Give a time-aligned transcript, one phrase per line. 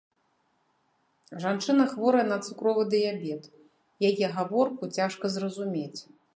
[1.43, 3.43] Жанчына хворая на цукровы дыябет,
[4.11, 6.01] яе гаворку цяжка зразумець.